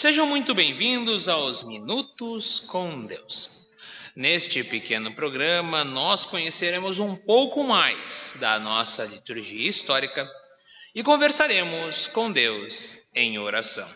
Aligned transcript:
Sejam 0.00 0.26
muito 0.26 0.54
bem-vindos 0.54 1.28
aos 1.28 1.64
Minutos 1.64 2.60
com 2.60 3.04
Deus. 3.04 3.72
Neste 4.14 4.62
pequeno 4.62 5.12
programa, 5.12 5.82
nós 5.82 6.24
conheceremos 6.24 7.00
um 7.00 7.16
pouco 7.16 7.64
mais 7.64 8.36
da 8.38 8.60
nossa 8.60 9.04
liturgia 9.06 9.68
histórica 9.68 10.24
e 10.94 11.02
conversaremos 11.02 12.06
com 12.06 12.30
Deus 12.30 13.12
em 13.16 13.40
oração. 13.40 13.88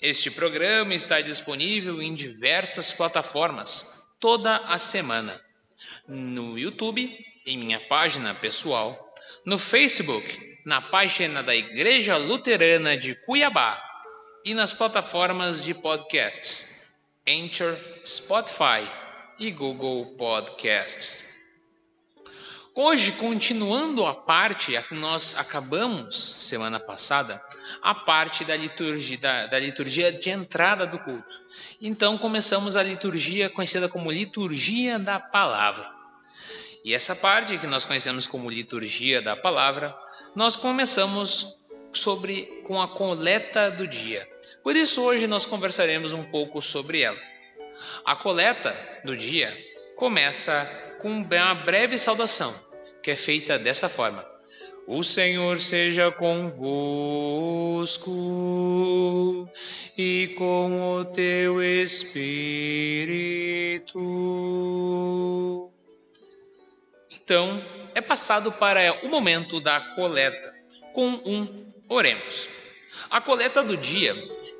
Este 0.00 0.30
programa 0.30 0.94
está 0.94 1.20
disponível 1.20 2.00
em 2.00 2.14
diversas 2.14 2.94
plataformas 2.94 4.16
toda 4.22 4.56
a 4.56 4.78
semana. 4.78 5.38
No 6.08 6.58
YouTube, 6.58 7.14
em 7.44 7.58
minha 7.58 7.78
página 7.88 8.34
pessoal, 8.34 8.96
no 9.44 9.58
Facebook, 9.58 10.58
na 10.64 10.80
página 10.80 11.42
da 11.42 11.54
Igreja 11.54 12.16
Luterana 12.16 12.96
de 12.96 13.14
Cuiabá 13.16 13.85
e 14.46 14.54
nas 14.54 14.72
plataformas 14.72 15.64
de 15.64 15.74
podcasts 15.74 17.00
Anchor, 17.28 17.76
Spotify 18.06 18.88
e 19.40 19.50
Google 19.50 20.14
Podcasts. 20.16 21.34
Hoje, 22.72 23.10
continuando 23.10 24.06
a 24.06 24.14
parte 24.14 24.80
que 24.82 24.94
nós 24.94 25.36
acabamos 25.36 26.16
semana 26.16 26.78
passada, 26.78 27.42
a 27.82 27.92
parte 27.92 28.44
da 28.44 28.54
liturgia, 28.54 29.18
da, 29.18 29.46
da, 29.48 29.58
liturgia 29.58 30.12
de 30.12 30.30
entrada 30.30 30.86
do 30.86 31.00
culto. 31.00 31.44
Então 31.82 32.16
começamos 32.16 32.76
a 32.76 32.84
liturgia 32.84 33.50
conhecida 33.50 33.88
como 33.88 34.12
liturgia 34.12 34.96
da 34.96 35.18
palavra. 35.18 35.90
E 36.84 36.94
essa 36.94 37.16
parte 37.16 37.58
que 37.58 37.66
nós 37.66 37.84
conhecemos 37.84 38.28
como 38.28 38.48
liturgia 38.48 39.20
da 39.20 39.34
palavra, 39.34 39.92
nós 40.36 40.54
começamos 40.54 41.66
sobre 41.92 42.62
com 42.64 42.80
a 42.80 42.86
coleta 42.86 43.72
do 43.72 43.88
dia. 43.88 44.35
Por 44.66 44.74
isso, 44.74 45.00
hoje 45.04 45.28
nós 45.28 45.46
conversaremos 45.46 46.12
um 46.12 46.24
pouco 46.24 46.60
sobre 46.60 47.00
ela. 47.00 47.16
A 48.04 48.16
coleta 48.16 48.76
do 49.04 49.16
dia 49.16 49.56
começa 49.94 50.98
com 51.00 51.08
uma 51.08 51.54
breve 51.54 51.96
saudação, 51.96 52.52
que 53.00 53.12
é 53.12 53.16
feita 53.16 53.60
dessa 53.60 53.88
forma: 53.88 54.24
O 54.84 55.04
Senhor 55.04 55.60
seja 55.60 56.10
convosco 56.10 56.58
e 59.96 60.34
com 60.36 60.96
o 60.96 61.04
teu 61.04 61.62
espírito. 61.62 62.10
Então, 67.08 67.64
é 67.94 68.00
passado 68.00 68.50
para 68.50 68.98
o 69.04 69.08
momento 69.08 69.60
da 69.60 69.80
coleta, 69.94 70.52
com 70.92 71.22
um 71.24 71.72
oremos. 71.88 72.48
A 73.08 73.20
coleta 73.20 73.62
do 73.62 73.76
dia 73.76 74.12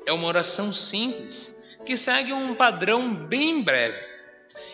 é 0.07 0.13
uma 0.13 0.27
oração 0.27 0.73
simples 0.73 1.63
que 1.85 1.97
segue 1.97 2.31
um 2.31 2.55
padrão 2.55 3.13
bem 3.13 3.61
breve. 3.61 3.99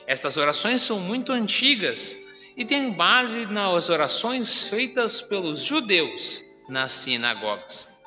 Estas 0.05 0.37
orações 0.37 0.81
são 0.81 0.99
muito 0.99 1.31
antigas 1.31 2.35
e 2.55 2.63
têm 2.63 2.91
base 2.91 3.47
nas 3.47 3.89
orações 3.89 4.67
feitas 4.67 5.21
pelos 5.21 5.63
judeus 5.63 6.61
nas 6.69 6.91
sinagogas, 6.91 8.03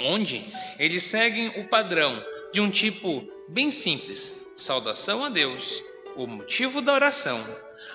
onde 0.00 0.46
eles 0.78 1.02
seguem 1.02 1.48
o 1.56 1.68
padrão 1.68 2.24
de 2.52 2.60
um 2.60 2.70
tipo 2.70 3.26
bem 3.48 3.72
simples: 3.72 4.54
saudação 4.56 5.24
a 5.24 5.28
Deus, 5.28 5.82
o 6.14 6.28
motivo 6.28 6.80
da 6.80 6.94
oração, 6.94 7.42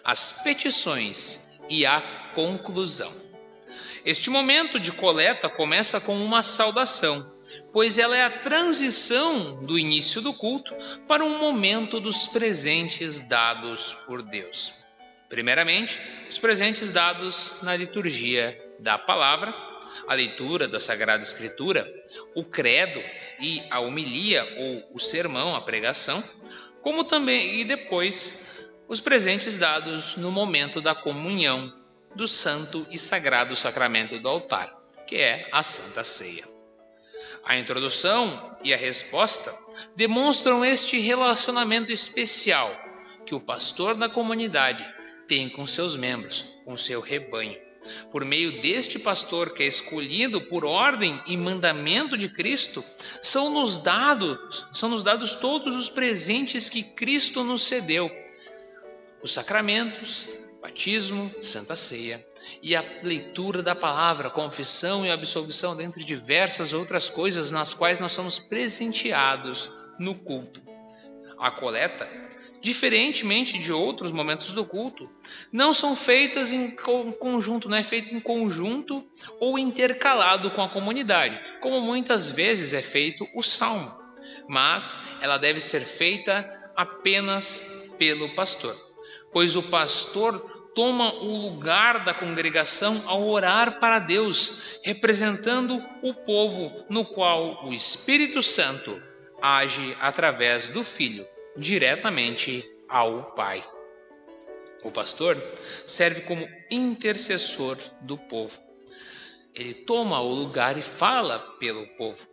as 0.03 0.43
petições 0.43 1.57
e 1.69 1.85
a 1.85 2.01
conclusão. 2.35 3.11
Este 4.03 4.29
momento 4.29 4.77
de 4.77 4.91
coleta 4.91 5.47
começa 5.47 6.01
com 6.01 6.17
uma 6.17 6.43
saudação 6.43 7.39
pois 7.73 7.97
ela 7.97 8.15
é 8.15 8.23
a 8.23 8.29
transição 8.29 9.65
do 9.65 9.77
início 9.79 10.21
do 10.21 10.33
culto 10.33 10.75
para 11.07 11.23
um 11.23 11.37
momento 11.37 11.99
dos 11.99 12.27
presentes 12.27 13.27
dados 13.27 13.93
por 14.05 14.21
Deus. 14.21 14.81
Primeiramente, 15.29 15.99
os 16.29 16.37
presentes 16.37 16.91
dados 16.91 17.61
na 17.63 17.75
liturgia 17.75 18.59
da 18.79 18.97
palavra, 18.97 19.53
a 20.07 20.13
leitura 20.13 20.67
da 20.67 20.79
Sagrada 20.79 21.23
Escritura, 21.23 21.89
o 22.35 22.43
credo 22.43 23.01
e 23.39 23.63
a 23.69 23.79
homilia 23.79 24.43
ou 24.57 24.95
o 24.95 24.99
sermão, 24.99 25.55
a 25.55 25.61
pregação, 25.61 26.21
como 26.81 27.03
também 27.03 27.61
e 27.61 27.63
depois 27.63 28.83
os 28.89 28.99
presentes 28.99 29.57
dados 29.57 30.17
no 30.17 30.31
momento 30.31 30.81
da 30.81 30.93
comunhão 30.93 31.73
do 32.13 32.27
santo 32.27 32.85
e 32.91 32.97
sagrado 32.97 33.55
sacramento 33.55 34.19
do 34.19 34.27
altar, 34.27 34.75
que 35.07 35.15
é 35.15 35.47
a 35.51 35.63
Santa 35.63 36.03
Ceia. 36.03 36.50
A 37.43 37.57
introdução 37.57 38.57
e 38.63 38.73
a 38.73 38.77
resposta 38.77 39.51
demonstram 39.95 40.63
este 40.63 40.99
relacionamento 40.99 41.91
especial 41.91 42.71
que 43.25 43.33
o 43.33 43.39
pastor 43.39 43.95
da 43.95 44.07
comunidade 44.07 44.87
tem 45.27 45.49
com 45.49 45.65
seus 45.65 45.95
membros, 45.95 46.61
com 46.65 46.77
seu 46.77 47.01
rebanho. 47.01 47.57
Por 48.11 48.23
meio 48.23 48.61
deste 48.61 48.99
pastor 48.99 49.53
que 49.53 49.63
é 49.63 49.65
escolhido 49.65 50.39
por 50.41 50.63
ordem 50.63 51.19
e 51.25 51.35
mandamento 51.35 52.15
de 52.15 52.29
Cristo, 52.29 52.83
são 53.23 53.49
nos 53.49 53.79
dados, 53.79 54.67
são 54.73 54.89
nos 54.89 55.03
dados 55.03 55.33
todos 55.35 55.75
os 55.75 55.89
presentes 55.89 56.69
que 56.69 56.83
Cristo 56.83 57.43
nos 57.43 57.63
cedeu: 57.63 58.11
os 59.23 59.31
sacramentos, 59.31 60.27
batismo, 60.61 61.29
santa 61.41 61.75
ceia 61.75 62.23
e 62.61 62.75
a 62.75 62.83
leitura 63.03 63.61
da 63.61 63.75
palavra, 63.75 64.29
confissão 64.29 65.05
e 65.05 65.11
absolvição, 65.11 65.75
dentre 65.75 66.03
diversas 66.03 66.73
outras 66.73 67.09
coisas 67.09 67.51
nas 67.51 67.73
quais 67.73 67.99
nós 67.99 68.11
somos 68.11 68.39
presenteados 68.39 69.69
no 69.99 70.15
culto. 70.15 70.61
A 71.37 71.49
coleta, 71.51 72.07
diferentemente 72.61 73.57
de 73.57 73.73
outros 73.73 74.11
momentos 74.11 74.51
do 74.53 74.63
culto, 74.63 75.09
não 75.51 75.73
são 75.73 75.95
feitas 75.95 76.51
em 76.51 76.75
conjunto, 77.19 77.67
não 77.67 77.77
é 77.77 77.83
feita 77.83 78.13
em 78.13 78.19
conjunto 78.19 79.03
ou 79.39 79.57
intercalado 79.57 80.51
com 80.51 80.61
a 80.61 80.69
comunidade, 80.69 81.41
como 81.59 81.81
muitas 81.81 82.29
vezes 82.29 82.73
é 82.73 82.81
feito 82.81 83.27
o 83.33 83.41
salmo, 83.41 83.91
mas 84.47 85.17
ela 85.21 85.37
deve 85.37 85.59
ser 85.59 85.81
feita 85.81 86.49
apenas 86.75 87.95
pelo 87.97 88.29
pastor, 88.29 88.75
pois 89.31 89.55
o 89.55 89.63
pastor 89.63 90.60
toma 90.73 91.13
o 91.13 91.35
lugar 91.35 92.03
da 92.03 92.13
congregação 92.13 93.01
ao 93.05 93.27
orar 93.27 93.79
para 93.79 93.99
Deus, 93.99 94.79
representando 94.83 95.83
o 96.01 96.13
povo 96.13 96.85
no 96.89 97.03
qual 97.03 97.65
o 97.65 97.73
Espírito 97.73 98.41
Santo 98.41 99.01
age 99.41 99.95
através 99.99 100.69
do 100.69 100.83
Filho, 100.83 101.27
diretamente 101.57 102.63
ao 102.87 103.33
Pai. 103.33 103.63
O 104.83 104.91
pastor 104.91 105.37
serve 105.85 106.21
como 106.21 106.47
intercessor 106.69 107.77
do 108.01 108.17
povo. 108.17 108.59
Ele 109.53 109.73
toma 109.73 110.21
o 110.21 110.33
lugar 110.33 110.77
e 110.77 110.81
fala 110.81 111.39
pelo 111.59 111.85
povo, 111.97 112.25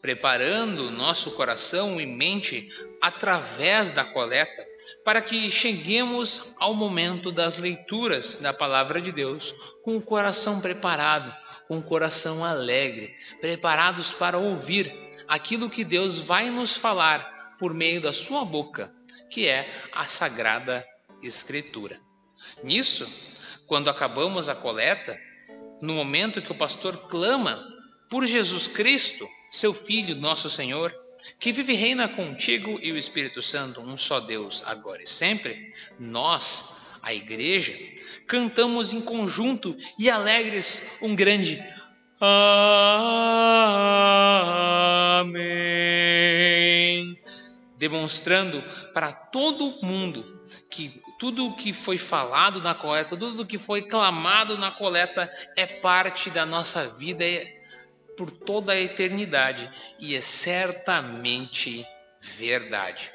preparando 0.00 0.90
nosso 0.90 1.32
coração 1.32 2.00
e 2.00 2.06
mente 2.06 2.68
através 3.00 3.90
da 3.90 4.04
coleta 4.04 4.66
para 5.04 5.20
que 5.20 5.50
cheguemos 5.50 6.56
ao 6.60 6.74
momento 6.74 7.32
das 7.32 7.56
leituras 7.56 8.36
da 8.36 8.52
palavra 8.52 9.00
de 9.00 9.10
Deus 9.10 9.52
com 9.84 9.96
o 9.96 10.02
coração 10.02 10.60
preparado, 10.60 11.34
com 11.66 11.78
o 11.78 11.82
coração 11.82 12.44
alegre, 12.44 13.14
preparados 13.40 14.12
para 14.12 14.38
ouvir 14.38 14.94
aquilo 15.26 15.70
que 15.70 15.84
Deus 15.84 16.18
vai 16.18 16.50
nos 16.50 16.74
falar 16.74 17.56
por 17.58 17.74
meio 17.74 18.00
da 18.00 18.12
sua 18.12 18.44
boca, 18.44 18.92
que 19.30 19.48
é 19.48 19.72
a 19.92 20.06
sagrada 20.06 20.86
escritura. 21.22 21.98
Nisso, 22.62 23.08
quando 23.66 23.88
acabamos 23.88 24.48
a 24.48 24.54
coleta, 24.54 25.18
no 25.80 25.94
momento 25.94 26.42
que 26.42 26.52
o 26.52 26.58
pastor 26.58 26.96
clama 27.08 27.66
por 28.08 28.26
Jesus 28.26 28.68
Cristo, 28.68 29.26
seu 29.52 29.74
filho, 29.74 30.16
nosso 30.16 30.48
Senhor, 30.48 30.96
que 31.38 31.52
vive 31.52 31.74
e 31.74 31.76
reina 31.76 32.08
contigo 32.08 32.78
e 32.82 32.90
o 32.90 32.96
Espírito 32.96 33.42
Santo, 33.42 33.82
um 33.82 33.98
só 33.98 34.18
Deus, 34.18 34.64
agora 34.66 35.02
e 35.02 35.06
sempre, 35.06 35.70
nós, 36.00 36.98
a 37.02 37.12
igreja, 37.12 37.74
cantamos 38.26 38.94
em 38.94 39.02
conjunto 39.02 39.76
e 39.98 40.08
alegres 40.08 40.96
um 41.02 41.14
grande 41.14 41.62
Amém, 45.18 45.38
demonstrando 47.76 48.62
para 48.94 49.12
todo 49.12 49.84
mundo 49.84 50.40
que 50.70 51.02
tudo 51.18 51.48
o 51.48 51.54
que 51.54 51.74
foi 51.74 51.98
falado 51.98 52.62
na 52.62 52.74
coleta, 52.74 53.16
tudo 53.16 53.42
o 53.42 53.46
que 53.46 53.58
foi 53.58 53.82
clamado 53.82 54.56
na 54.56 54.70
coleta 54.70 55.30
é 55.56 55.66
parte 55.66 56.30
da 56.30 56.46
nossa 56.46 56.86
vida 56.96 57.24
por 58.16 58.30
toda 58.30 58.72
a 58.72 58.80
eternidade 58.80 59.70
e 59.98 60.14
é 60.14 60.20
certamente 60.20 61.84
verdade. 62.20 63.10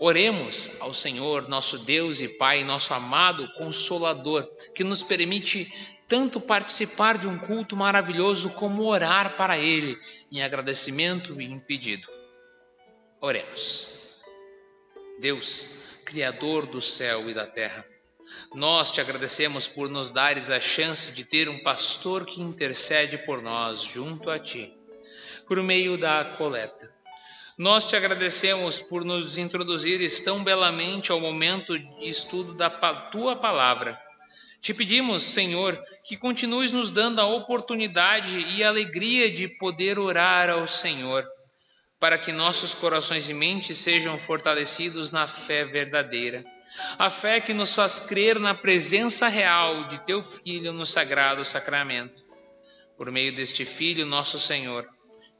Oremos 0.00 0.80
ao 0.80 0.94
Senhor, 0.94 1.48
nosso 1.48 1.78
Deus 1.84 2.20
e 2.20 2.28
Pai, 2.28 2.62
nosso 2.62 2.94
amado 2.94 3.52
Consolador, 3.54 4.48
que 4.74 4.84
nos 4.84 5.02
permite 5.02 5.72
tanto 6.08 6.40
participar 6.40 7.18
de 7.18 7.26
um 7.26 7.38
culto 7.38 7.76
maravilhoso 7.76 8.54
como 8.54 8.86
orar 8.86 9.36
para 9.36 9.58
Ele 9.58 9.98
em 10.30 10.42
agradecimento 10.42 11.40
e 11.40 11.44
em 11.44 11.58
pedido. 11.58 12.08
Oremos. 13.20 14.22
Deus, 15.20 16.00
Criador 16.04 16.64
do 16.64 16.80
céu 16.80 17.28
e 17.28 17.34
da 17.34 17.44
terra, 17.44 17.84
nós 18.54 18.90
te 18.90 19.00
agradecemos 19.00 19.66
por 19.66 19.90
nos 19.90 20.08
dares 20.08 20.50
a 20.50 20.60
chance 20.60 21.12
de 21.12 21.24
ter 21.24 21.48
um 21.48 21.58
pastor 21.58 22.24
que 22.24 22.40
intercede 22.40 23.18
por 23.18 23.42
nós 23.42 23.82
junto 23.82 24.30
a 24.30 24.38
ti, 24.38 24.72
por 25.46 25.62
meio 25.62 25.98
da 25.98 26.24
coleta. 26.24 26.90
Nós 27.58 27.84
te 27.84 27.96
agradecemos 27.96 28.80
por 28.80 29.04
nos 29.04 29.36
introduzires 29.36 30.20
tão 30.20 30.42
belamente 30.42 31.12
ao 31.12 31.20
momento 31.20 31.78
de 31.78 32.08
estudo 32.08 32.56
da 32.56 32.70
tua 33.10 33.36
palavra. 33.36 34.00
Te 34.60 34.72
pedimos, 34.72 35.24
Senhor, 35.24 35.78
que 36.04 36.16
continues 36.16 36.72
nos 36.72 36.90
dando 36.90 37.20
a 37.20 37.26
oportunidade 37.26 38.38
e 38.54 38.64
a 38.64 38.68
alegria 38.68 39.30
de 39.30 39.46
poder 39.46 39.98
orar 39.98 40.48
ao 40.48 40.66
Senhor, 40.66 41.24
para 42.00 42.16
que 42.16 42.32
nossos 42.32 42.74
corações 42.74 43.28
e 43.28 43.34
mentes 43.34 43.76
sejam 43.76 44.18
fortalecidos 44.18 45.10
na 45.10 45.26
fé 45.26 45.64
verdadeira. 45.64 46.44
A 46.98 47.10
fé 47.10 47.40
que 47.40 47.54
nos 47.54 47.74
faz 47.74 48.00
crer 48.00 48.38
na 48.38 48.54
presença 48.54 49.28
real 49.28 49.88
de 49.88 49.98
teu 50.00 50.22
Filho 50.22 50.72
no 50.72 50.86
sagrado 50.86 51.44
sacramento. 51.44 52.26
Por 52.96 53.10
meio 53.10 53.34
deste 53.34 53.64
Filho, 53.64 54.06
nosso 54.06 54.38
Senhor 54.38 54.86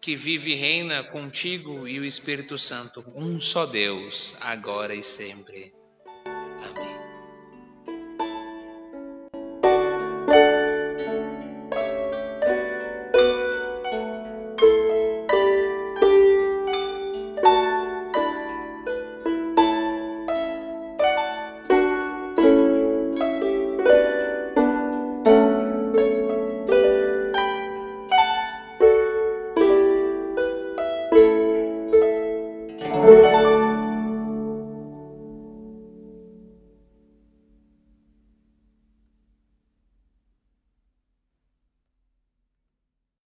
que 0.01 0.15
vive 0.15 0.53
e 0.53 0.55
reina 0.55 1.03
contigo 1.05 1.87
e 1.87 1.99
o 1.99 2.05
Espírito 2.05 2.57
Santo, 2.57 3.03
um 3.17 3.41
só 3.41 3.67
Deus, 3.67 4.37
agora 4.43 4.95
e 4.95 5.03
sempre. 5.03 5.78